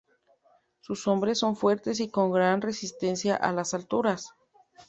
[0.79, 4.33] Sus hombres son fuertes y con gran resistencia a las alturas.